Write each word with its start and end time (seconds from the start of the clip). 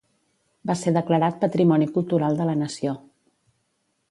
Va 0.69 0.75
ser 0.79 0.93
declarat 0.95 1.37
Patrimoni 1.45 1.91
Cultural 1.99 2.41
de 2.41 2.51
la 2.51 2.57
Nació. 2.63 2.97